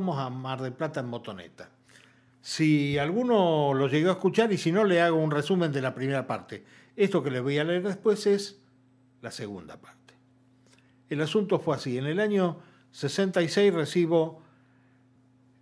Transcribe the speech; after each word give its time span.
vamos 0.00 0.18
a 0.18 0.30
Mar 0.30 0.62
del 0.62 0.72
Plata 0.72 1.00
en 1.00 1.06
motoneta. 1.06 1.68
Si 2.40 2.96
alguno 2.96 3.74
lo 3.74 3.86
llegó 3.86 4.08
a 4.08 4.12
escuchar 4.12 4.50
y 4.50 4.56
si 4.56 4.72
no, 4.72 4.84
le 4.84 5.02
hago 5.02 5.18
un 5.18 5.30
resumen 5.30 5.72
de 5.72 5.82
la 5.82 5.94
primera 5.94 6.26
parte. 6.26 6.64
Esto 6.96 7.22
que 7.22 7.30
les 7.30 7.42
voy 7.42 7.58
a 7.58 7.64
leer 7.64 7.82
después 7.82 8.26
es 8.26 8.58
la 9.20 9.30
segunda 9.30 9.76
parte. 9.78 10.14
El 11.10 11.20
asunto 11.20 11.58
fue 11.58 11.76
así. 11.76 11.98
En 11.98 12.06
el 12.06 12.18
año 12.18 12.60
66 12.92 13.74
recibo 13.74 14.40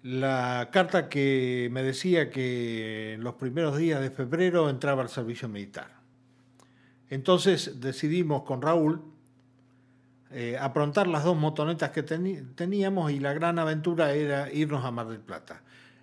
la 0.02 0.68
carta 0.72 1.08
que 1.08 1.68
me 1.72 1.82
decía 1.82 2.30
que 2.30 3.14
en 3.14 3.24
los 3.24 3.34
primeros 3.34 3.76
días 3.76 4.00
de 4.00 4.12
febrero 4.12 4.70
entraba 4.70 5.02
al 5.02 5.08
servicio 5.08 5.48
militar. 5.48 5.98
Entonces 7.10 7.80
decidimos 7.80 8.44
con 8.44 8.62
Raúl 8.62 9.02
eh, 10.30 10.58
aprontar 10.60 11.06
las 11.06 11.24
dos 11.24 11.36
motonetas 11.36 11.90
que 11.90 12.02
teníamos 12.02 13.10
y 13.10 13.18
la 13.18 13.32
gran 13.32 13.58
aventura 13.58 14.12
era 14.12 14.52
irnos 14.52 14.84
a 14.84 14.90
Mar 14.90 15.08
del 15.08 15.20
Plata. 15.20 15.62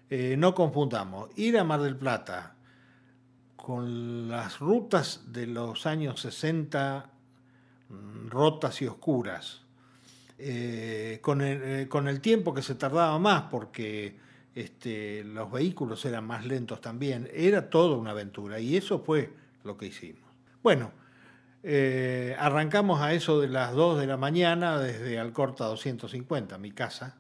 Eh, 0.10 0.36
no 0.38 0.56
confundamos, 0.56 1.30
ir 1.36 1.58
a 1.60 1.64
Mar 1.64 1.82
del 1.82 1.96
Plata 1.96 2.56
con 3.56 4.28
las 4.28 4.60
rutas 4.60 5.24
de 5.28 5.46
los 5.48 5.86
años 5.86 6.22
60 6.22 7.10
mm, 7.90 8.28
rotas 8.30 8.82
y 8.82 8.88
oscuras, 8.88 9.62
eh, 10.38 11.20
con, 11.22 11.42
el, 11.42 12.22
tiempo 12.22 12.54
que 12.54 12.62
se 12.62 12.76
tardaba 12.76 13.18
más 13.20 13.44
porque 13.44 14.18
este, 14.54 15.24
los 15.24 15.52
vehículos 15.52 16.04
eran 16.06 16.26
más 16.26 16.46
lentos 16.46 16.82
también, 16.82 17.30
era 17.34 17.70
toda 17.70 17.96
una 17.98 18.12
aventura 18.12 18.60
y 18.60 18.76
eso 18.76 19.00
fue 19.00 19.34
lo 19.64 19.78
que 19.78 19.88
hicimos. 19.88 20.24
Bueno, 20.62 20.92
eh, 21.68 22.36
arrancamos 22.38 23.02
a 23.02 23.14
eso 23.14 23.42
de 23.42 23.48
las 23.48 23.74
2 23.74 24.00
de 24.00 24.06
la 24.06 24.18
mañana 24.18 24.78
desde 24.78 25.18
Alcorta 25.18 25.66
250, 25.66 26.60
mi 26.60 26.72
casa, 26.72 27.18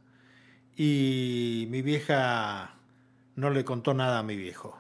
y 0.75 1.65
mi 1.71 1.81
vieja 1.81 2.75
no 3.35 3.49
le 3.49 3.66
contó 3.66 3.95
nada 3.95 4.19
a 4.19 4.23
mi 4.23 4.35
viejo. 4.35 4.79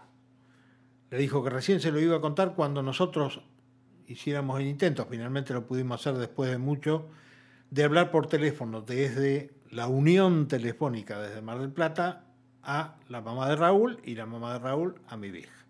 Le 1.09 1.17
dijo 1.17 1.43
que 1.43 1.49
recién 1.49 1.79
se 1.79 1.91
lo 1.91 1.99
iba 1.99 2.17
a 2.17 2.21
contar 2.21 2.53
cuando 2.53 2.83
nosotros 2.83 3.41
hiciéramos 4.07 4.59
el 4.59 4.67
intento, 4.67 5.07
finalmente 5.09 5.51
lo 5.51 5.65
pudimos 5.65 5.99
hacer 5.99 6.19
después 6.19 6.51
de 6.51 6.59
mucho, 6.59 7.07
de 7.71 7.85
hablar 7.85 8.11
por 8.11 8.27
teléfono 8.27 8.81
desde 8.81 9.49
la 9.71 9.87
unión 9.87 10.47
telefónica 10.47 11.19
desde 11.19 11.41
Mar 11.41 11.57
del 11.57 11.71
Plata 11.71 12.23
a 12.61 12.97
la 13.09 13.19
mamá 13.21 13.49
de 13.49 13.55
Raúl 13.55 13.99
y 14.03 14.13
la 14.13 14.27
mamá 14.27 14.53
de 14.53 14.59
Raúl 14.59 15.01
a 15.07 15.17
mi 15.17 15.31
vieja. 15.31 15.65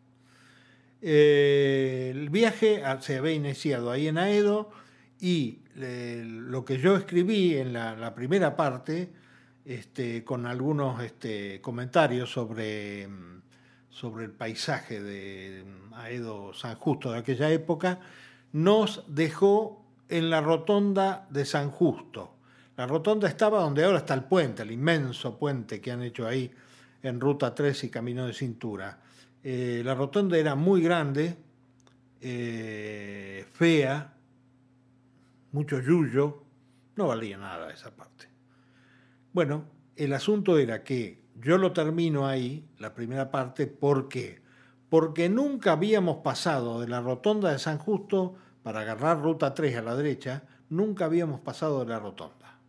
Eh, 1.02 1.95
viaje 2.36 2.84
se 3.00 3.18
había 3.18 3.32
iniciado 3.32 3.90
ahí 3.90 4.10
en 4.10 4.18
Aedo 4.18 4.70
y 5.22 5.60
lo 5.76 6.66
que 6.66 6.78
yo 6.80 6.98
escribí 6.98 7.56
en 7.56 7.72
la, 7.72 8.14
primera 8.14 8.58
parte, 8.58 9.10
este, 9.64 10.26
con 10.26 10.46
algunos 10.46 11.02
este, 11.02 11.62
comentarios 11.62 12.30
sobre, 12.30 13.08
sobre 13.90 14.26
el 14.26 14.32
paisaje 14.32 15.02
de 15.02 15.64
Aedo 15.94 16.54
San 16.54 16.76
Justo 16.76 17.14
de 17.14 17.20
aquella 17.20 17.50
época, 17.50 18.02
nos 18.52 19.06
dejó 19.08 19.86
en 20.10 20.30
la 20.30 20.42
rotonda 20.42 21.28
de 21.30 21.46
San 21.46 21.72
Justo. 21.72 22.36
La 22.76 22.86
rotonda 22.86 23.30
estaba 23.30 23.62
donde 23.62 23.86
ahora 23.86 24.00
está 24.00 24.14
el 24.14 24.26
puente, 24.26 24.64
el 24.64 24.72
inmenso 24.72 25.40
puente 25.40 25.80
que 25.80 25.94
han 25.94 26.04
hecho 26.04 26.28
ahí 26.28 26.52
en 27.02 27.22
Ruta 27.22 27.56
3 27.56 27.86
y 27.86 27.90
Camino 27.90 28.28
de 28.28 28.34
Cintura. 28.34 29.00
Eh, 29.42 29.82
la 29.86 29.96
rotonda 29.96 30.38
era 30.38 30.56
muy 30.56 30.82
grande, 30.82 31.38
eh, 32.28 33.46
fea, 33.54 34.16
mucho 35.52 35.80
yuyo, 35.80 36.42
no 36.96 37.06
valía 37.06 37.38
nada 37.38 37.72
esa 37.72 37.96
parte. 37.96 38.28
Bueno, 39.32 39.66
el 39.96 40.12
asunto 40.12 40.58
era 40.58 40.84
que 40.84 41.24
yo 41.36 41.60
lo 41.60 41.72
termino 41.72 42.26
ahí, 42.26 42.68
la 42.80 42.96
primera 42.96 43.30
parte, 43.30 43.68
¿por 43.68 44.10
qué? 44.10 44.42
Porque 44.90 45.30
nunca 45.30 45.74
habíamos 45.74 46.24
pasado 46.24 46.82
de 46.82 46.88
la 46.88 47.00
rotonda 47.00 47.52
de 47.52 47.60
San 47.60 47.78
Justo 47.78 48.34
para 48.64 48.80
agarrar 48.80 49.22
ruta 49.22 49.54
3 49.54 49.78
a 49.78 49.82
la 49.84 49.96
derecha, 49.96 50.46
nunca 50.68 51.06
habíamos 51.06 51.42
pasado 51.42 51.82
de 51.82 51.92
la 51.92 52.00
rotonda. 52.00 52.60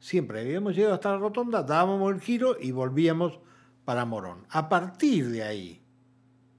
Siempre 0.00 0.40
habíamos 0.40 0.74
llegado 0.74 0.94
hasta 0.94 1.12
la 1.12 1.18
rotonda, 1.18 1.62
dábamos 1.62 2.12
el 2.12 2.20
giro 2.20 2.56
y 2.60 2.72
volvíamos 2.72 3.38
para 3.84 4.04
Morón. 4.04 4.46
A 4.50 4.68
partir 4.68 5.28
de 5.28 5.44
ahí, 5.44 5.80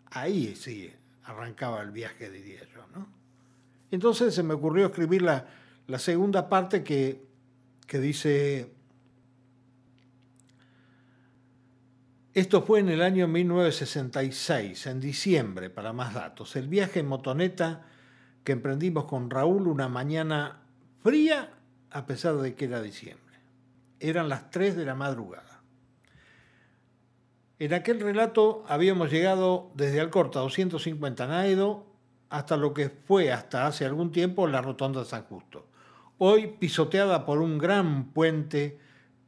ahí 0.05 0.55
sí 0.55 0.93
arrancaba 1.27 1.81
el 1.81 1.91
viaje, 1.91 2.29
diría 2.29 2.61
yo. 2.73 2.85
¿no? 2.95 3.07
Entonces 3.91 4.33
se 4.33 4.43
me 4.43 4.53
ocurrió 4.53 4.87
escribir 4.87 5.21
la, 5.21 5.45
segunda 5.99 6.49
parte 6.49 6.83
que, 6.83 7.25
que 7.85 7.99
dice, 7.99 8.73
esto 12.33 12.61
fue 12.61 12.79
en 12.79 12.89
el 12.89 13.01
año 13.01 13.27
1966, 13.27 14.87
en 14.87 14.99
diciembre, 14.99 15.69
para 15.69 15.93
más 15.93 16.13
datos, 16.13 16.55
el 16.55 16.67
viaje 16.67 16.99
en 16.99 17.07
motoneta 17.07 17.85
que 18.43 18.53
emprendimos 18.53 19.05
con 19.05 19.29
Raúl 19.29 19.67
una 19.67 19.89
mañana 19.89 20.61
fría 21.03 21.53
a 21.91 22.05
pesar 22.05 22.35
de 22.37 22.55
que 22.55 22.65
era 22.65 22.81
diciembre. 22.81 23.35
Eran 23.99 24.29
las 24.29 24.51
3 24.51 24.75
de 24.75 24.85
la 24.85 24.95
madrugada. 24.95 25.46
En 27.59 27.73
aquel 27.73 27.99
relato 27.99 28.63
habíamos 28.67 29.11
llegado 29.11 29.71
desde 29.73 29.99
Alcorta 29.99 30.41
250 30.41 31.25
Naedo 31.25 31.87
hasta 32.29 32.55
lo 32.55 32.75
que 32.75 32.89
fue 32.89 33.31
hasta 33.31 33.65
hace 33.65 33.83
algún 33.83 34.11
tiempo 34.11 34.45
la 34.45 34.61
Rotonda 34.61 35.03
San 35.05 35.23
Justo. 35.23 35.65
Hoy 36.19 36.53
pisoteada 36.59 37.25
por 37.25 37.39
un 37.41 37.57
gran 37.57 38.11
puente 38.11 38.77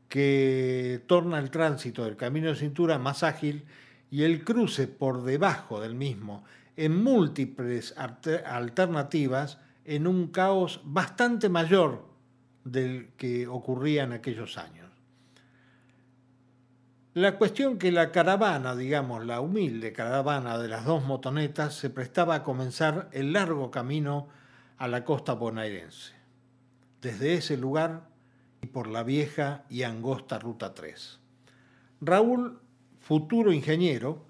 que 0.09 1.01
torna 1.07 1.39
el 1.39 1.49
tránsito 1.49 2.03
del 2.03 2.17
camino 2.17 2.49
de 2.49 2.55
cintura 2.55 2.99
más 2.99 3.23
ágil 3.23 3.65
y 4.11 4.21
el 4.21 4.43
cruce 4.43 4.87
por 4.87 5.23
debajo 5.23 5.81
del 5.81 5.95
mismo 5.95 6.43
en 6.77 7.01
múltiples 7.03 7.95
alternativas 7.97 9.57
en 9.85 10.05
un 10.05 10.27
caos 10.27 10.81
bastante 10.83 11.49
mayor 11.49 12.05
del 12.63 13.09
que 13.17 13.47
ocurría 13.47 14.03
en 14.03 14.13
aquellos 14.13 14.59
años. 14.59 14.88
La 17.19 17.37
cuestión 17.37 17.77
que 17.77 17.91
la 17.91 18.13
caravana, 18.13 18.77
digamos, 18.77 19.25
la 19.25 19.41
humilde 19.41 19.91
caravana 19.91 20.57
de 20.57 20.69
las 20.69 20.85
dos 20.85 21.03
motonetas, 21.03 21.75
se 21.75 21.89
prestaba 21.89 22.35
a 22.35 22.43
comenzar 22.43 23.09
el 23.11 23.33
largo 23.33 23.71
camino 23.71 24.29
a 24.77 24.87
la 24.87 25.03
costa 25.03 25.33
bonaerense. 25.33 26.13
Desde 27.01 27.33
ese 27.33 27.57
lugar 27.57 28.07
y 28.61 28.67
por 28.67 28.87
la 28.87 29.03
vieja 29.03 29.65
y 29.69 29.83
angosta 29.83 30.39
Ruta 30.39 30.73
3. 30.73 31.19
Raúl, 31.99 32.61
futuro 33.01 33.51
ingeniero, 33.51 34.23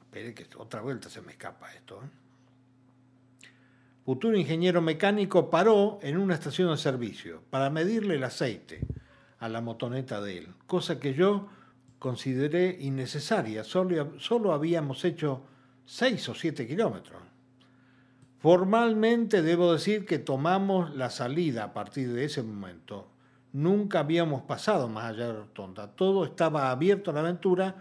espere 0.00 0.32
que 0.32 0.46
otra 0.56 0.80
vuelta 0.80 1.10
se 1.10 1.20
me 1.20 1.32
escapa 1.32 1.74
esto, 1.74 2.00
¿eh? 2.02 3.48
futuro 4.06 4.38
ingeniero 4.38 4.80
mecánico 4.80 5.50
paró 5.50 5.98
en 6.00 6.16
una 6.16 6.32
estación 6.32 6.70
de 6.70 6.78
servicio 6.78 7.42
para 7.50 7.68
medirle 7.68 8.14
el 8.14 8.24
aceite 8.24 8.80
a 9.40 9.50
la 9.50 9.60
motoneta 9.60 10.22
de 10.22 10.38
él, 10.38 10.54
cosa 10.66 10.98
que 10.98 11.12
yo 11.12 11.50
consideré 12.02 12.78
innecesaria. 12.80 13.62
Solo, 13.62 14.18
solo 14.18 14.52
habíamos 14.52 15.04
hecho 15.04 15.42
seis 15.86 16.28
o 16.28 16.34
siete 16.34 16.66
kilómetros. 16.66 17.22
Formalmente 18.40 19.40
debo 19.40 19.72
decir 19.72 20.04
que 20.04 20.18
tomamos 20.18 20.92
la 20.96 21.10
salida 21.10 21.62
a 21.62 21.72
partir 21.72 22.12
de 22.12 22.24
ese 22.24 22.42
momento. 22.42 23.06
Nunca 23.52 24.00
habíamos 24.00 24.42
pasado 24.42 24.88
más 24.88 25.04
allá 25.04 25.28
de 25.28 25.32
rotonda. 25.34 25.92
Todo 25.92 26.24
estaba 26.24 26.72
abierto 26.72 27.12
a 27.12 27.14
la 27.14 27.20
aventura 27.20 27.76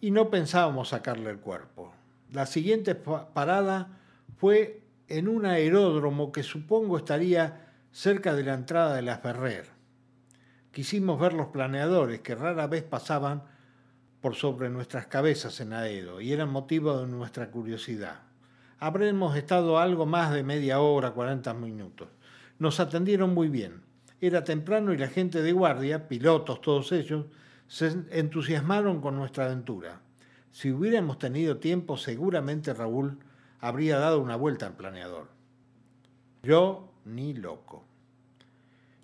y 0.00 0.10
no 0.10 0.28
pensábamos 0.28 0.88
sacarle 0.88 1.30
el 1.30 1.38
cuerpo. 1.38 1.92
La 2.32 2.46
siguiente 2.46 2.96
parada 2.96 3.96
fue 4.38 4.82
en 5.06 5.28
un 5.28 5.46
aeródromo 5.46 6.32
que 6.32 6.42
supongo 6.42 6.96
estaría 6.96 7.70
cerca 7.92 8.34
de 8.34 8.42
la 8.42 8.54
entrada 8.54 8.96
de 8.96 9.02
la 9.02 9.18
Ferrer. 9.18 9.68
Quisimos 10.72 11.20
ver 11.20 11.32
los 11.34 11.48
planeadores 11.48 12.22
que 12.22 12.34
rara 12.34 12.66
vez 12.66 12.82
pasaban 12.82 13.51
por 14.22 14.36
sobre 14.36 14.70
nuestras 14.70 15.08
cabezas 15.08 15.60
en 15.60 15.72
Aedo 15.72 16.20
y 16.20 16.32
eran 16.32 16.48
motivo 16.48 16.96
de 16.96 17.08
nuestra 17.08 17.50
curiosidad. 17.50 18.20
Habremos 18.78 19.36
estado 19.36 19.78
algo 19.78 20.06
más 20.06 20.32
de 20.32 20.44
media 20.44 20.80
hora, 20.80 21.10
40 21.10 21.52
minutos. 21.54 22.08
Nos 22.60 22.78
atendieron 22.78 23.34
muy 23.34 23.48
bien. 23.48 23.82
Era 24.20 24.44
temprano 24.44 24.92
y 24.92 24.96
la 24.96 25.08
gente 25.08 25.42
de 25.42 25.52
guardia, 25.52 26.06
pilotos 26.06 26.60
todos 26.60 26.92
ellos, 26.92 27.26
se 27.66 27.96
entusiasmaron 28.10 29.00
con 29.00 29.16
nuestra 29.16 29.46
aventura. 29.46 30.00
Si 30.52 30.70
hubiéramos 30.70 31.18
tenido 31.18 31.56
tiempo, 31.56 31.96
seguramente 31.96 32.72
Raúl 32.72 33.18
habría 33.58 33.98
dado 33.98 34.20
una 34.20 34.36
vuelta 34.36 34.66
al 34.66 34.76
planeador. 34.76 35.28
Yo 36.44 36.92
ni 37.04 37.34
loco. 37.34 37.84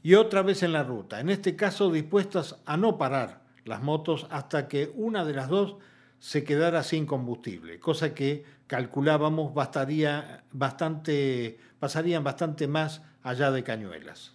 Y 0.00 0.14
otra 0.14 0.42
vez 0.42 0.62
en 0.62 0.72
la 0.72 0.84
ruta, 0.84 1.18
en 1.18 1.28
este 1.28 1.56
caso 1.56 1.90
dispuestas 1.90 2.60
a 2.66 2.76
no 2.76 2.98
parar, 2.98 3.47
las 3.68 3.82
motos 3.82 4.26
hasta 4.30 4.66
que 4.66 4.90
una 4.94 5.24
de 5.24 5.34
las 5.34 5.48
dos 5.48 5.76
se 6.18 6.42
quedara 6.42 6.82
sin 6.82 7.06
combustible, 7.06 7.78
cosa 7.78 8.14
que 8.14 8.44
calculábamos 8.66 9.54
bastaría 9.54 10.44
bastante, 10.52 11.58
pasarían 11.78 12.24
bastante 12.24 12.66
más 12.66 13.02
allá 13.22 13.50
de 13.50 13.62
Cañuelas. 13.62 14.34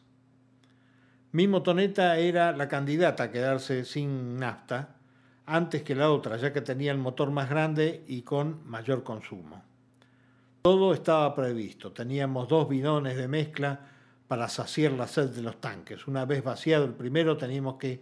Mi 1.32 1.48
motoneta 1.48 2.18
era 2.18 2.52
la 2.52 2.68
candidata 2.68 3.24
a 3.24 3.32
quedarse 3.32 3.86
sin 3.86 4.38
nafta 4.38 4.96
antes 5.46 5.84
que 5.84 5.96
la 5.96 6.12
otra, 6.12 6.38
ya 6.38 6.54
que 6.54 6.62
tenía 6.62 6.92
el 6.92 7.00
motor 7.00 7.32
más 7.32 7.50
grande 7.50 8.06
y 8.08 8.22
con 8.22 8.62
mayor 8.70 9.04
consumo. 9.04 9.64
Todo 10.62 10.94
estaba 10.94 11.36
previsto. 11.36 11.92
Teníamos 11.92 12.48
dos 12.48 12.70
bidones 12.70 13.18
de 13.18 13.28
mezcla 13.28 13.80
para 14.28 14.48
saciar 14.48 14.94
la 14.94 15.08
sed 15.08 15.30
de 15.32 15.42
los 15.42 15.60
tanques. 15.60 16.08
Una 16.08 16.26
vez 16.26 16.44
vaciado 16.44 16.86
el 16.86 16.94
primero, 16.94 17.36
teníamos 17.36 17.76
que 17.76 18.00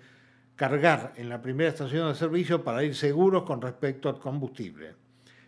cargar 0.61 1.13
en 1.15 1.27
la 1.27 1.41
primera 1.41 1.71
estación 1.71 2.07
de 2.07 2.13
servicio 2.13 2.63
para 2.63 2.83
ir 2.83 2.93
seguros 2.93 3.45
con 3.45 3.59
respecto 3.59 4.09
al 4.09 4.19
combustible. 4.19 4.93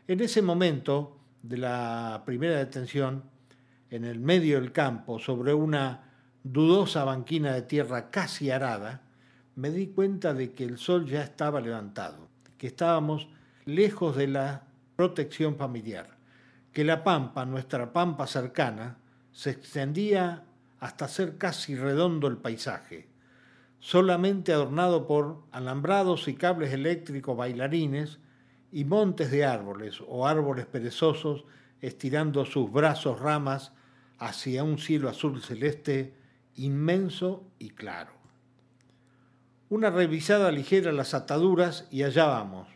En 0.07 0.19
ese 0.21 0.41
momento 0.41 1.19
de 1.43 1.57
la 1.57 2.23
primera 2.25 2.57
detención, 2.57 3.21
en 3.91 4.05
el 4.05 4.19
medio 4.19 4.59
del 4.59 4.71
campo, 4.71 5.19
sobre 5.19 5.53
una 5.53 6.09
dudosa 6.43 7.03
banquina 7.03 7.53
de 7.53 7.61
tierra 7.61 8.09
casi 8.09 8.49
arada, 8.49 9.03
me 9.55 9.69
di 9.69 9.89
cuenta 9.89 10.33
de 10.33 10.51
que 10.51 10.63
el 10.63 10.79
sol 10.79 11.05
ya 11.05 11.21
estaba 11.21 11.61
levantado, 11.61 12.27
que 12.57 12.65
estábamos 12.65 13.27
lejos 13.65 14.15
de 14.15 14.29
la 14.29 14.63
protección 14.95 15.57
familiar, 15.57 16.09
que 16.71 16.83
la 16.83 17.03
pampa, 17.03 17.45
nuestra 17.45 17.93
pampa 17.93 18.25
cercana, 18.25 18.97
se 19.31 19.51
extendía 19.51 20.43
hasta 20.79 21.07
ser 21.07 21.37
casi 21.37 21.75
redondo 21.75 22.27
el 22.27 22.37
paisaje, 22.37 23.12
solamente 23.83 24.53
adornado 24.53 25.05
por 25.07 25.43
alambrados 25.51 26.29
y 26.29 26.35
cables 26.35 26.71
eléctricos 26.71 27.35
bailarines 27.35 28.17
y 28.71 28.85
montes 28.85 29.29
de 29.29 29.43
árboles 29.43 30.01
o 30.07 30.25
árboles 30.25 30.65
perezosos 30.65 31.43
estirando 31.81 32.45
sus 32.45 32.71
brazos 32.71 33.19
ramas 33.19 33.73
hacia 34.19 34.63
un 34.63 34.77
cielo 34.77 35.09
azul 35.09 35.41
celeste 35.41 36.13
inmenso 36.55 37.45
y 37.59 37.71
claro. 37.71 38.13
Una 39.67 39.89
revisada 39.89 40.49
ligera 40.49 40.93
las 40.93 41.13
ataduras 41.13 41.85
y 41.91 42.03
allá 42.03 42.27
vamos, 42.27 42.69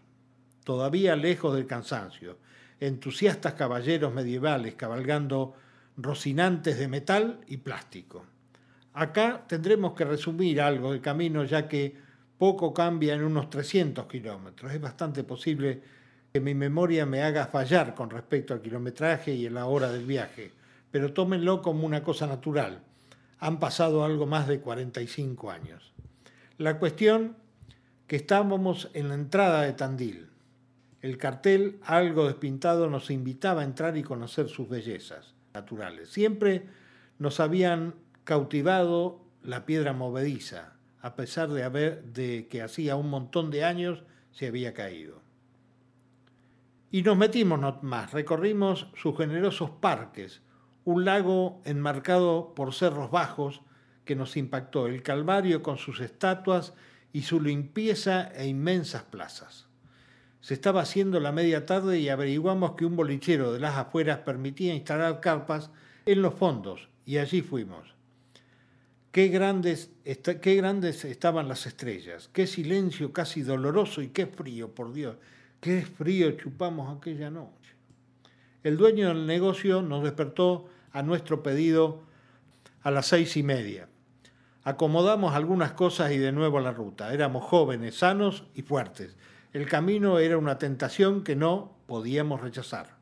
todavía 0.65 1.15
lejos 1.15 1.55
del 1.55 1.67
cansancio, 1.67 2.37
entusiastas 2.81 3.53
caballeros 3.53 4.13
medievales 4.13 4.75
cabalgando 4.75 5.53
rocinantes 5.95 6.77
de 6.77 6.89
metal 6.89 7.39
y 7.47 7.57
plástico. 7.57 8.25
Acá 8.97 9.45
tendremos 9.47 9.93
que 9.93 10.05
resumir 10.05 10.59
algo 10.59 10.91
del 10.91 11.01
camino 11.01 11.43
ya 11.43 11.67
que 11.67 11.95
poco 12.35 12.73
cambia 12.73 13.13
en 13.13 13.23
unos 13.23 13.47
300 13.47 14.07
kilómetros. 14.07 14.73
Es 14.73 14.81
bastante 14.81 15.23
posible 15.23 15.83
que 16.33 16.41
mi 16.41 16.55
memoria 16.55 17.05
me 17.05 17.21
haga 17.21 17.45
fallar 17.45 17.93
con 17.93 18.09
respecto 18.09 18.55
al 18.55 18.61
kilometraje 18.61 19.35
y 19.35 19.45
a 19.45 19.51
la 19.51 19.67
hora 19.67 19.91
del 19.91 20.03
viaje, 20.03 20.51
pero 20.89 21.13
tómenlo 21.13 21.61
como 21.61 21.85
una 21.85 22.01
cosa 22.01 22.25
natural 22.25 22.81
han 23.37 23.59
pasado 23.59 24.03
algo 24.03 24.25
más 24.25 24.47
de 24.47 24.61
45 24.61 25.51
años. 25.51 25.93
La 26.57 26.79
cuestión 26.79 27.35
que 28.07 28.15
estábamos 28.15 28.89
en 28.95 29.09
la 29.09 29.13
entrada 29.13 29.61
de 29.61 29.73
Tandil. 29.73 30.27
El 31.03 31.19
cartel, 31.19 31.77
algo 31.83 32.25
despintado, 32.25 32.89
nos 32.89 33.11
invitaba 33.11 33.61
a 33.61 33.65
entrar 33.65 33.95
y 33.95 34.01
conocer 34.01 34.49
sus 34.49 34.67
bellezas 34.67 35.35
naturales. 35.53 36.09
Siempre 36.09 36.65
nos 37.19 37.39
habían 37.39 37.93
cautivado 38.27 39.21
la 39.41 39.65
piedra 39.65 39.93
movediza, 39.93 40.73
a 41.01 41.15
pesar 41.15 41.47
de, 41.47 41.63
haber, 41.63 42.03
de 42.11 42.49
que 42.49 42.61
hacía 42.61 42.97
un 42.97 43.09
montón 43.09 43.51
de 43.51 43.63
años 43.63 44.03
se 44.31 44.47
había 44.47 44.73
caído. 44.73 45.21
Y 46.91 47.03
nos 47.03 47.17
metimos 47.17 47.81
más, 47.83 48.11
recorrimos 48.11 48.87
sus 48.95 49.15
generosos 49.15 49.69
parques, 49.69 50.41
un 50.83 51.05
lago 51.05 51.61
enmarcado 51.63 52.53
por 52.53 52.73
cerros 52.73 53.11
bajos 53.11 53.61
que 54.03 54.17
nos 54.17 54.35
impactó, 54.35 54.87
el 54.87 55.03
Calvario 55.03 55.63
con 55.63 55.77
sus 55.77 56.01
estatuas 56.01 56.73
y 57.13 57.21
su 57.21 57.39
limpieza 57.39 58.29
e 58.35 58.45
inmensas 58.47 59.03
plazas. 59.03 59.69
Se 60.41 60.53
estaba 60.53 60.81
haciendo 60.81 61.21
la 61.21 61.31
media 61.31 61.65
tarde 61.65 61.97
y 61.99 62.09
averiguamos 62.09 62.73
que 62.73 62.85
un 62.85 62.97
bolichero 62.97 63.53
de 63.53 63.61
las 63.61 63.77
afueras 63.77 64.19
permitía 64.19 64.75
instalar 64.75 65.21
carpas 65.21 65.71
en 66.05 66.21
los 66.21 66.33
fondos 66.33 66.89
y 67.05 67.19
allí 67.19 67.41
fuimos. 67.41 67.96
Qué 69.17 69.29
grandes, 69.29 69.89
qué 70.43 70.55
grandes 70.57 71.03
estaban 71.03 71.47
las 71.47 71.65
estrellas, 71.65 72.29
qué 72.31 72.45
silencio 72.45 73.13
casi 73.13 73.41
doloroso 73.41 74.03
y 74.03 74.09
qué 74.09 74.27
frío, 74.27 74.75
por 74.75 74.93
Dios, 74.93 75.15
qué 75.59 75.81
frío 75.81 76.29
chupamos 76.33 76.95
aquella 76.95 77.31
noche. 77.31 77.73
El 78.61 78.77
dueño 78.77 79.07
del 79.07 79.25
negocio 79.25 79.81
nos 79.81 80.03
despertó 80.03 80.69
a 80.91 81.01
nuestro 81.01 81.41
pedido 81.41 82.03
a 82.83 82.91
las 82.91 83.07
seis 83.07 83.35
y 83.37 83.41
media. 83.41 83.89
Acomodamos 84.63 85.33
algunas 85.33 85.71
cosas 85.71 86.11
y 86.11 86.19
de 86.19 86.31
nuevo 86.31 86.59
la 86.59 86.71
ruta. 86.71 87.11
Éramos 87.11 87.43
jóvenes, 87.43 87.95
sanos 87.95 88.43
y 88.53 88.61
fuertes. 88.61 89.17
El 89.51 89.67
camino 89.67 90.19
era 90.19 90.37
una 90.37 90.59
tentación 90.59 91.23
que 91.23 91.35
no 91.35 91.75
podíamos 91.87 92.39
rechazar. 92.39 92.97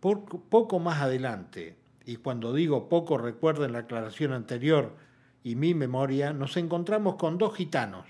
Poco, 0.00 0.78
más 0.78 1.02
adelante, 1.02 1.76
y 2.06 2.16
cuando 2.16 2.54
digo 2.54 2.88
poco 2.88 3.18
recuerden 3.18 3.72
la 3.72 3.80
aclaración 3.80 4.32
anterior 4.32 5.04
y 5.46 5.54
mi 5.54 5.74
memoria, 5.74 6.32
nos 6.32 6.56
encontramos 6.56 7.14
con 7.14 7.38
dos 7.38 7.54
gitanos, 7.54 8.04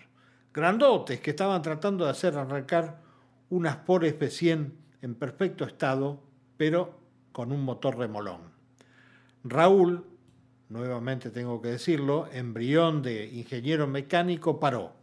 grandotes, 0.54 1.20
que 1.20 1.32
estaban 1.32 1.60
tratando 1.60 2.06
de 2.06 2.10
hacer 2.10 2.34
arrancar 2.34 3.02
unas 3.50 3.76
Ford 3.84 4.04
F100 4.04 4.70
en 5.02 5.14
perfecto 5.16 5.66
estado, 5.66 6.22
pero 6.56 6.98
con 7.32 7.52
un 7.52 7.62
motor 7.62 7.98
remolón. 7.98 8.40
Raúl, 9.44 10.06
nuevamente 10.70 11.28
tengo 11.28 11.60
que 11.60 11.68
decirlo, 11.68 12.26
embrión 12.32 13.02
de 13.02 13.26
ingeniero 13.26 13.86
mecánico, 13.86 14.58
paró. 14.58 14.94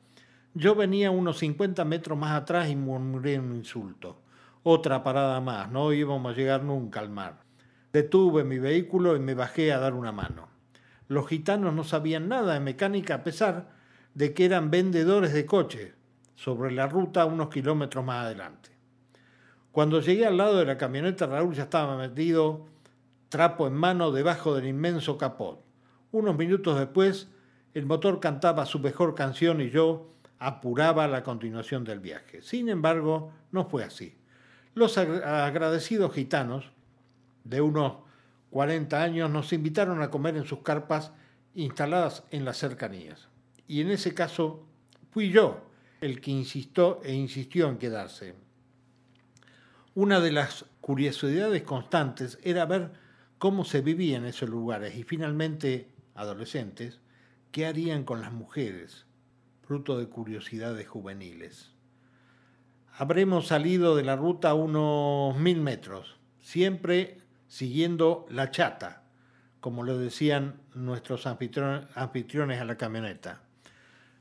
Yo 0.55 0.73
venía 0.73 1.11
unos 1.11 1.37
50 1.37 1.85
metros 1.85 2.17
más 2.17 2.31
atrás 2.31 2.67
y 2.67 2.75
murmuré 2.75 3.37
un 3.37 3.53
insulto. 3.53 4.23
Otra 4.63 5.03
parada 5.03 5.39
más, 5.39 5.69
no 5.69 5.93
íbamos 5.93 6.33
a 6.33 6.35
llegar 6.35 6.63
nunca 6.63 6.99
al 6.99 7.11
mar. 7.11 7.43
Detuve 7.91 8.43
mi 8.43 8.57
vehículo 8.57 9.15
y 9.15 9.19
me 9.19 9.35
bajé 9.35 9.71
a 9.71 9.77
dar 9.77 9.93
una 9.93 10.11
mano. 10.11 10.52
Los 11.07 11.27
gitanos 11.27 11.73
no 11.73 11.83
sabían 11.83 12.27
nada 12.27 12.53
de 12.53 12.59
mecánica 12.59 13.15
a 13.15 13.23
pesar 13.23 13.69
de 14.13 14.33
que 14.33 14.45
eran 14.45 14.71
vendedores 14.71 15.33
de 15.33 15.45
coches 15.45 15.93
sobre 16.35 16.71
la 16.71 16.87
ruta 16.87 17.25
unos 17.25 17.49
kilómetros 17.49 18.03
más 18.03 18.25
adelante. 18.25 18.69
Cuando 19.71 20.01
llegué 20.01 20.25
al 20.25 20.37
lado 20.37 20.57
de 20.57 20.65
la 20.65 20.77
camioneta, 20.77 21.25
Raúl 21.25 21.55
ya 21.55 21.63
estaba 21.63 21.97
metido 21.97 22.67
trapo 23.29 23.65
en 23.65 23.73
mano 23.73 24.11
debajo 24.11 24.53
del 24.53 24.67
inmenso 24.67 25.17
capot. 25.17 25.63
Unos 26.11 26.37
minutos 26.37 26.77
después, 26.77 27.27
el 27.73 27.87
motor 27.87 28.19
cantaba 28.19 28.67
su 28.67 28.77
mejor 28.77 29.15
canción 29.15 29.61
y 29.61 29.71
yo 29.71 30.13
apuraba 30.37 31.07
la 31.07 31.23
continuación 31.23 31.83
del 31.83 31.99
viaje. 31.99 32.43
Sin 32.43 32.69
embargo, 32.69 33.31
no 33.51 33.65
fue 33.65 33.83
así. 33.83 34.15
Los 34.75 34.99
agradecidos 34.99 36.13
gitanos, 36.13 36.71
de 37.43 37.61
unos 37.61 38.02
40 38.53 39.01
años, 39.01 39.31
nos 39.31 39.51
invitaron 39.51 40.03
a 40.03 40.11
comer 40.11 40.37
en 40.37 40.45
sus 40.45 40.59
carpas 40.59 41.11
instaladas 41.55 42.23
en 42.29 42.45
las 42.45 42.59
cercanías. 42.59 43.27
Y 43.67 43.81
en 43.81 43.89
ese 43.89 44.13
caso 44.13 44.67
fui 45.09 45.31
yo 45.31 45.65
el 46.01 46.21
que 46.21 46.29
insistió 46.29 47.01
e 47.03 47.15
insistió 47.15 47.67
en 47.67 47.79
quedarse. 47.79 48.35
Una 49.95 50.19
de 50.19 50.31
las 50.31 50.65
curiosidades 50.81 51.63
constantes 51.63 52.37
era 52.43 52.67
ver 52.67 52.91
cómo 53.39 53.65
se 53.65 53.81
vivía 53.81 54.17
en 54.17 54.25
esos 54.25 54.49
lugares 54.49 54.95
y 54.97 55.01
finalmente, 55.01 55.89
adolescentes, 56.13 56.99
qué 57.51 57.65
harían 57.65 58.03
con 58.03 58.21
las 58.21 58.33
mujeres, 58.33 59.07
fruto 59.63 59.97
de 59.97 60.09
curiosidades 60.09 60.87
juveniles. 60.87 61.71
Habremos 62.95 63.47
salido 63.47 63.95
de 63.95 64.03
la 64.03 64.15
ruta 64.15 64.53
unos 64.53 65.35
mil 65.37 65.59
metros, 65.59 66.19
siempre 66.39 67.22
siguiendo 67.53 68.25
la 68.31 68.49
chata, 68.49 69.03
como 69.59 69.83
lo 69.83 69.99
decían 69.99 70.55
nuestros 70.73 71.27
anfitriones 71.27 72.59
a 72.59 72.65
la 72.65 72.77
camioneta. 72.77 73.43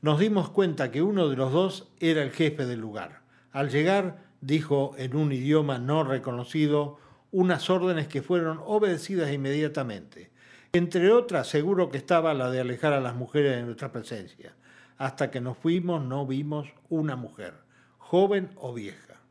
Nos 0.03 0.19
dimos 0.19 0.51
cuenta 0.51 0.91
que 0.91 1.01
uno 1.01 1.27
de 1.27 1.35
los 1.35 1.51
dos 1.51 1.91
era 1.99 2.21
el 2.21 2.29
jefe 2.29 2.67
del 2.67 2.81
lugar. 2.81 3.21
Al 3.51 3.71
llegar, 3.71 4.19
dijo 4.41 4.93
en 4.99 5.15
un 5.15 5.31
idioma 5.31 5.79
no 5.79 6.03
reconocido 6.03 6.99
unas 7.31 7.71
órdenes 7.71 8.07
que 8.07 8.21
fueron 8.21 8.59
obedecidas 8.63 9.33
inmediatamente. 9.33 10.29
Entre 10.71 11.11
otras, 11.11 11.47
seguro 11.47 11.89
que 11.89 11.97
estaba 11.97 12.35
la 12.35 12.51
de 12.51 12.59
alejar 12.59 12.93
a 12.93 13.01
las 13.01 13.15
mujeres 13.15 13.55
de 13.55 13.63
nuestra 13.63 13.91
presencia. 13.91 14.53
Hasta 14.97 15.31
que 15.31 15.41
nos 15.41 15.57
fuimos 15.57 16.03
no 16.03 16.27
vimos 16.27 16.67
una 16.87 17.15
mujer, 17.15 17.55
joven 17.97 18.51
o 18.57 18.75
vieja. 18.75 19.21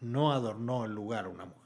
No 0.00 0.32
adornó 0.32 0.86
el 0.86 0.92
lugar 0.92 1.28
una 1.28 1.44
mujer. 1.44 1.61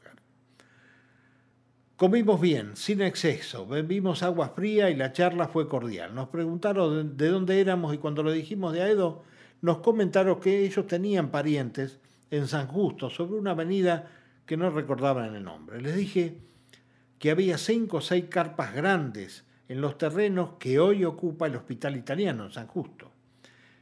Comimos 1.97 2.39
bien, 2.43 2.77
sin 2.77 3.01
exceso, 3.01 3.67
bebimos 3.67 4.23
agua 4.23 4.51
fría 4.51 4.91
y 4.91 4.97
la 4.97 5.15
charla 5.15 5.49
fue 5.49 5.67
cordial. 5.67 6.15
Nos 6.15 6.29
preguntaron 6.29 7.17
de 7.17 7.29
dónde 7.29 7.59
éramos 7.59 7.95
y 7.95 7.99
cuando 7.99 8.23
lo 8.23 8.33
dijimos 8.33 8.75
de 8.75 8.83
Aedo, 8.83 9.23
nos 9.63 9.79
comentaron 9.79 10.39
que 10.39 10.67
ellos 10.67 10.87
tenían 10.87 11.31
parientes 11.31 11.99
en 12.31 12.49
San 12.49 12.67
Justo, 12.67 13.09
sobre 13.09 13.39
una 13.39 13.53
avenida 13.53 14.11
que 14.45 14.59
no 14.59 14.69
recordaban 14.69 15.35
el 15.35 15.45
nombre. 15.45 15.81
Les 15.81 15.97
dije 15.97 16.37
que 17.19 17.31
había 17.31 17.57
cinco 17.57 17.97
o 17.97 18.01
seis 18.03 18.27
carpas 18.29 18.75
grandes 18.75 19.47
en 19.71 19.81
los 19.81 19.97
terrenos 19.97 20.51
que 20.59 20.79
hoy 20.79 21.03
ocupa 21.07 21.47
el 21.47 21.57
Hospital 21.57 21.97
Italiano 21.97 22.45
en 22.45 22.53
San 22.53 22.67
Justo. 22.67 23.11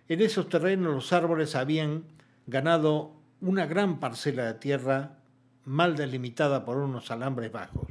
En 0.09 0.21
esos 0.21 0.49
terrenos 0.49 0.95
los 0.95 1.13
árboles 1.13 1.57
habían 1.57 2.05
ganado 2.47 3.11
una 3.41 3.67
gran 3.67 3.99
parcela 3.99 4.45
de 4.45 4.55
tierra 4.55 5.19
mal 5.65 5.97
delimitada 5.97 6.65
por 6.65 6.77
unos 6.77 7.11
alambres 7.11 7.51
bajos, 7.51 7.89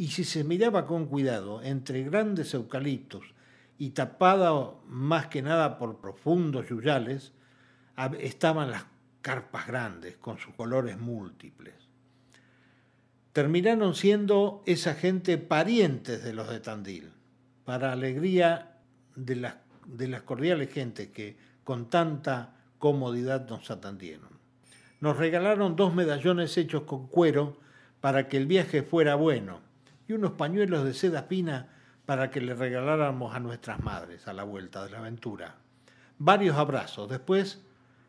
y 0.00 0.08
si 0.08 0.24
se 0.24 0.44
miraba 0.44 0.86
con 0.86 1.04
cuidado 1.04 1.60
entre 1.62 2.02
grandes 2.04 2.54
eucaliptos 2.54 3.34
y 3.76 3.90
tapada 3.90 4.72
más 4.86 5.26
que 5.26 5.42
nada 5.42 5.76
por 5.76 6.00
profundos 6.00 6.70
yuyales, 6.70 7.32
estaban 8.18 8.70
las 8.70 8.86
carpas 9.20 9.66
grandes 9.66 10.16
con 10.16 10.38
sus 10.38 10.54
colores 10.54 10.98
múltiples. 10.98 11.74
Terminaron 13.34 13.94
siendo 13.94 14.62
esa 14.64 14.94
gente 14.94 15.36
parientes 15.36 16.24
de 16.24 16.32
los 16.32 16.48
de 16.48 16.60
Tandil, 16.60 17.12
para 17.66 17.92
alegría 17.92 18.78
de 19.16 19.36
las, 19.36 19.56
de 19.84 20.08
las 20.08 20.22
cordiales 20.22 20.72
gentes 20.72 21.08
que 21.08 21.36
con 21.62 21.90
tanta 21.90 22.56
comodidad 22.78 23.46
nos 23.50 23.70
atendieron. 23.70 24.30
Nos 24.98 25.18
regalaron 25.18 25.76
dos 25.76 25.94
medallones 25.94 26.56
hechos 26.56 26.84
con 26.84 27.06
cuero 27.06 27.58
para 28.00 28.28
que 28.28 28.38
el 28.38 28.46
viaje 28.46 28.82
fuera 28.82 29.14
bueno 29.14 29.68
y 30.10 30.12
unos 30.12 30.32
pañuelos 30.32 30.84
de 30.84 30.92
seda 30.92 31.22
fina 31.22 31.68
para 32.04 32.32
que 32.32 32.40
le 32.40 32.54
regaláramos 32.54 33.32
a 33.32 33.38
nuestras 33.38 33.78
madres 33.78 34.26
a 34.26 34.32
la 34.32 34.42
vuelta 34.42 34.84
de 34.84 34.90
la 34.90 34.98
aventura. 34.98 35.54
Varios 36.18 36.56
abrazos. 36.56 37.08
Después 37.08 37.62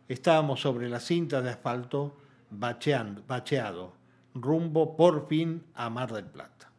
estábamos 0.07 0.61
sobre 0.61 0.89
la 0.89 0.99
cinta 0.99 1.43
de 1.43 1.51
asfalto 1.51 2.17
bacheado, 2.49 3.93
rumbo 4.33 4.97
por 4.97 5.27
fin 5.27 5.63
a 5.75 5.91
Mar 5.91 6.11
del 6.11 6.25
Plata. 6.25 6.71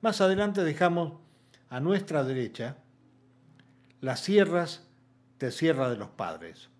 Más 0.00 0.20
adelante 0.20 0.64
dejamos 0.64 1.12
a 1.70 1.78
nuestra 1.78 2.24
derecha 2.24 2.78
las 4.00 4.18
sierras 4.18 4.88
de 5.38 5.52
Sierra 5.52 5.88
de 5.88 5.96
los 5.96 6.08
Padres, 6.08 6.70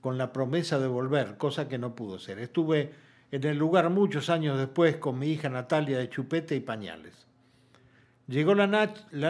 con 0.00 0.18
la 0.18 0.32
promesa 0.32 0.78
de 0.78 0.86
volver, 0.86 1.36
cosa 1.36 1.68
que 1.68 1.78
no 1.78 1.96
pudo 1.96 2.20
ser. 2.20 2.38
Estuve 2.38 2.94
en 3.34 3.42
el 3.42 3.58
lugar 3.58 3.90
muchos 3.90 4.30
años 4.30 4.56
después 4.56 4.98
con 4.98 5.18
mi 5.18 5.26
hija 5.26 5.48
Natalia 5.48 5.98
de 5.98 6.08
chupete 6.08 6.54
y 6.54 6.60
pañales. 6.60 7.26
Llegó 8.28 8.54
la, 8.54 8.68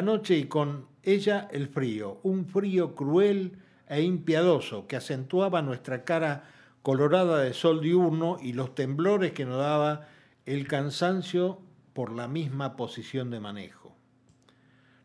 noche 0.03 0.37
y 0.37 0.45
con 0.45 0.89
ella 1.03 1.49
el 1.51 1.69
frío, 1.69 2.21
un 2.23 2.45
frío 2.45 2.95
cruel 2.95 3.57
e 3.89 4.03
impiadoso 4.03 4.87
que 4.87 4.97
acentuaba 4.97 5.63
nuestra 5.63 6.05
cara 6.05 6.45
colorada 6.83 7.39
de 7.39 7.55
sol 7.55 7.81
diurno 7.81 8.37
y 8.43 8.53
los 8.53 8.75
temblores 8.75 9.33
que 9.33 9.47
nos 9.47 9.57
daba 9.57 10.07
el 10.45 10.69
cansancio 10.69 11.63
por 11.95 12.13
la 12.13 12.29
misma 12.29 12.77
posición 12.77 13.31
de 13.31 13.41
manejo. 13.41 13.97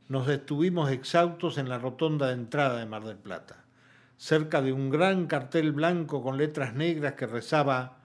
Nos 0.10 0.28
detuvimos 0.28 0.92
exhaustos 0.92 1.58
en 1.58 1.70
la 1.70 1.78
rotonda 1.78 2.28
de 2.28 2.34
entrada 2.34 2.78
de 2.78 2.86
Mar 2.86 3.06
del 3.06 3.18
Plata, 3.18 3.64
cerca 4.18 4.62
de 4.62 4.74
un 4.74 4.90
gran 4.90 5.26
cartel 5.28 5.72
blanco 5.72 6.22
con 6.22 6.36
letras 6.36 6.74
negras 6.74 7.14
que 7.14 7.28
rezaba 7.28 7.99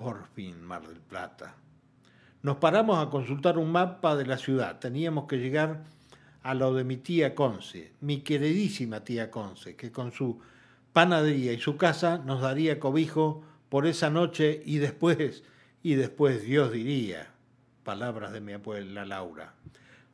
Por 0.00 0.26
fin 0.28 0.62
Mar 0.62 0.88
del 0.88 0.98
Plata. 0.98 1.56
Nos 2.42 2.56
paramos 2.56 3.06
a 3.06 3.10
consultar 3.10 3.58
un 3.58 3.70
mapa 3.70 4.16
de 4.16 4.24
la 4.24 4.38
ciudad. 4.38 4.78
Teníamos 4.78 5.26
que 5.26 5.36
llegar 5.36 5.84
a 6.42 6.54
lo 6.54 6.72
de 6.72 6.84
mi 6.84 6.96
tía 6.96 7.34
Conce, 7.34 7.92
mi 8.00 8.22
queridísima 8.22 9.04
tía 9.04 9.30
Conce, 9.30 9.76
que 9.76 9.92
con 9.92 10.10
su 10.12 10.40
panadería 10.94 11.52
y 11.52 11.60
su 11.60 11.76
casa 11.76 12.16
nos 12.16 12.40
daría 12.40 12.80
cobijo 12.80 13.42
por 13.68 13.86
esa 13.86 14.08
noche 14.08 14.62
y 14.64 14.78
después, 14.78 15.44
y 15.82 15.96
después 15.96 16.44
Dios 16.44 16.72
diría, 16.72 17.28
palabras 17.84 18.32
de 18.32 18.40
mi 18.40 18.54
abuela 18.54 19.04
Laura. 19.04 19.52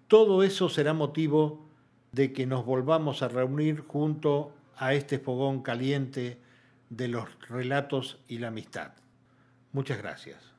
Todo 0.09 0.43
eso 0.43 0.69
será 0.69 0.95
motivo 0.95 1.64
de 2.11 2.33
que 2.33 2.45
nos 2.45 2.66
volvamos 2.66 3.23
a 3.23 3.28
reunir 3.28 3.85
junto 3.87 4.52
a 4.76 4.95
este 4.95 5.21
fogón 5.21 5.62
caliente 5.62 6.40
de 6.90 7.07
los 7.07 7.28
relatos 7.49 8.19
y 8.26 8.38
la 8.38 8.49
amistad. 8.49 8.90
Muchas 9.76 9.99
gracias. 9.99 10.55